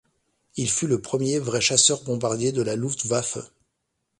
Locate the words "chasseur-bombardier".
1.61-2.51